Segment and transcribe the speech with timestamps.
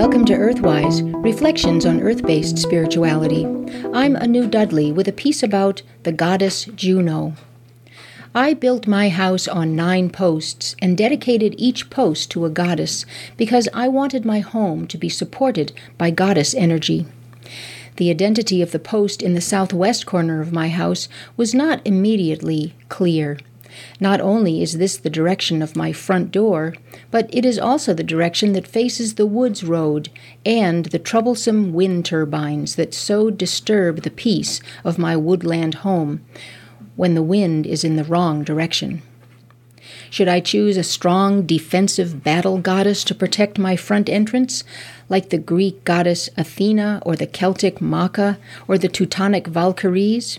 [0.00, 3.44] Welcome to Earthwise Reflections on Earth based Spirituality.
[3.92, 7.34] I'm Anu Dudley with a piece about the goddess Juno.
[8.34, 13.04] I built my house on nine posts and dedicated each post to a goddess
[13.36, 17.06] because I wanted my home to be supported by goddess energy.
[17.96, 22.74] The identity of the post in the southwest corner of my house was not immediately
[22.88, 23.36] clear.
[23.98, 26.74] Not only is this the direction of my front door,
[27.10, 30.08] but it is also the direction that faces the woods road
[30.44, 36.24] and the troublesome wind turbines that so disturb the peace of my woodland home
[36.96, 39.02] when the wind is in the wrong direction.
[40.10, 44.64] Should I choose a strong defensive battle goddess to protect my front entrance,
[45.08, 50.36] like the Greek goddess Athena or the Celtic Macha or the Teutonic Valkyries?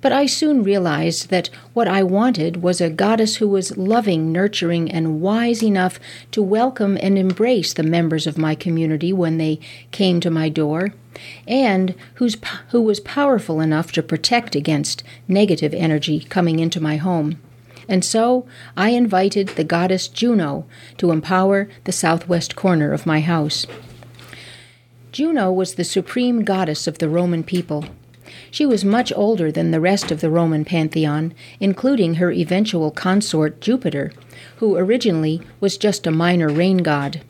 [0.00, 4.90] But I soon realized that what I wanted was a goddess who was loving, nurturing,
[4.90, 9.60] and wise enough to welcome and embrace the members of my community when they
[9.90, 10.94] came to my door,
[11.46, 12.36] and whose,
[12.68, 17.38] who was powerful enough to protect against negative energy coming into my home.
[17.86, 20.64] And so I invited the goddess Juno
[20.96, 23.66] to empower the southwest corner of my house.
[25.12, 27.84] Juno was the supreme goddess of the Roman people.
[28.50, 33.60] She was much older than the rest of the Roman pantheon, including her eventual consort
[33.60, 34.12] Jupiter,
[34.56, 37.22] who originally was just a minor rain god.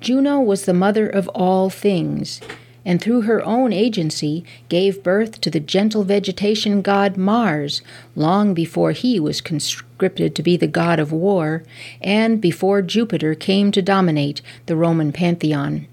[0.00, 2.40] Juno was the mother of all things,
[2.84, 7.82] and through her own agency gave birth to the gentle vegetation god Mars,
[8.16, 11.62] long before he was conscripted to be the god of war,
[12.00, 15.86] and before Jupiter came to dominate the Roman pantheon.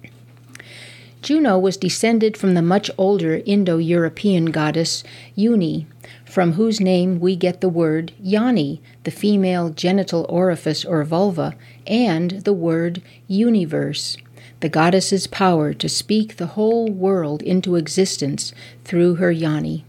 [1.22, 5.04] Juno was descended from the much older Indo European goddess
[5.36, 5.88] Uni,
[6.26, 12.32] from whose name we get the word yoni, the female genital orifice or vulva, and
[12.44, 14.18] the word universe,
[14.60, 19.86] the goddess's power to speak the whole world into existence through her yoni.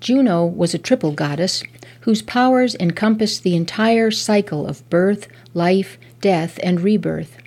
[0.00, 1.62] Juno was a triple goddess
[2.00, 7.38] whose powers encompassed the entire cycle of birth, life, death, and rebirth.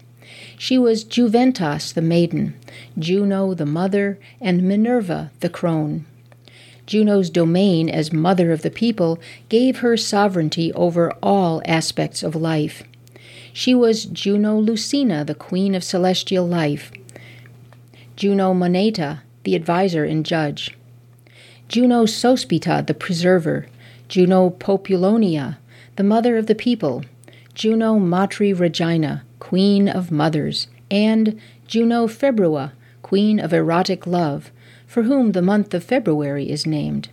[0.58, 2.56] She was Juventas the maiden,
[2.98, 6.06] Juno the mother, and Minerva the crone.
[6.86, 12.84] Juno's domain as mother of the people gave her sovereignty over all aspects of life.
[13.54, 16.92] She was Juno Lucina, the queen of celestial life,
[18.16, 20.76] Juno Moneta, the adviser and judge,
[21.68, 23.68] Juno Sospita, the preserver,
[24.08, 25.58] Juno Populonia,
[25.96, 27.04] the mother of the people,
[27.54, 34.52] Juno Matri Regina, queen of mothers, and Juno Februa, queen of erotic love,
[34.86, 37.10] for whom the month of February is named,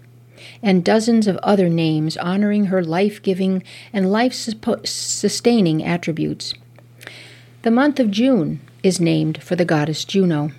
[0.63, 6.55] and dozens of other names honoring her life giving and life sustaining attributes.
[7.63, 10.53] The month of June is named for the goddess Juno.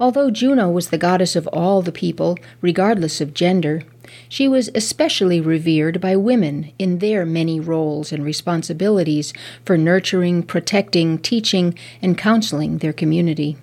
[0.00, 3.82] Although Juno was the goddess of all the people, regardless of gender,
[4.28, 9.32] she was especially revered by women in their many roles and responsibilities
[9.64, 13.56] for nurturing, protecting, teaching, and counseling their community.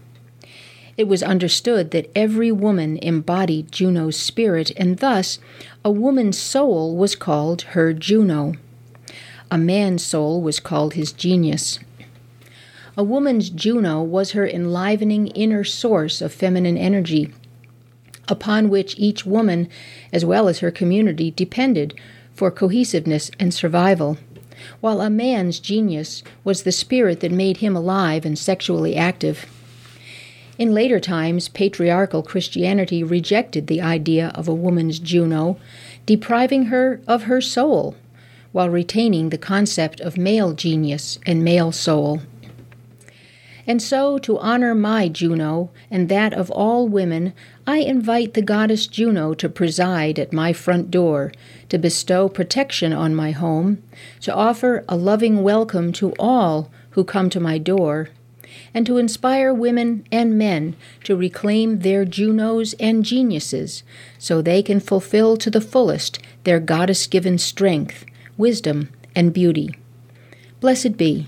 [0.98, 5.40] It was understood that every woman embodied Juno's spirit, and thus
[5.84, 8.54] a woman's soul was called her Juno.
[9.50, 11.80] A man's soul was called his genius.
[12.98, 17.34] A woman's Juno was her enlivening inner source of feminine energy
[18.32, 19.68] upon which each woman,
[20.12, 21.94] as well as her community, depended
[22.34, 24.18] for cohesiveness and survival,
[24.80, 29.46] while a man's genius was the spirit that made him alive and sexually active.
[30.58, 35.58] In later times, patriarchal Christianity rejected the idea of a woman's Juno,
[36.06, 37.96] depriving her of her soul,
[38.52, 42.22] while retaining the concept of male genius and male soul.
[43.68, 47.34] And so, to honor my Juno and that of all women,
[47.68, 51.32] I invite the goddess Juno to preside at my front door,
[51.70, 53.84] to bestow protection on my home,
[54.22, 58.10] to offer a loving welcome to all who come to my door,
[58.74, 63.84] and to inspire women and men to reclaim their Junos and geniuses
[64.18, 68.06] so they can fulfill to the fullest their goddess given strength,
[68.38, 69.76] wisdom, and beauty.
[70.60, 71.28] Blessed be.